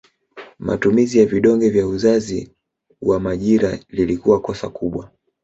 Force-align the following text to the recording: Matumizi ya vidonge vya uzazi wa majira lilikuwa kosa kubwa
Matumizi 0.59 1.19
ya 1.19 1.25
vidonge 1.25 1.69
vya 1.69 1.87
uzazi 1.87 2.51
wa 3.01 3.19
majira 3.19 3.79
lilikuwa 3.89 4.41
kosa 4.41 4.69
kubwa 4.69 5.11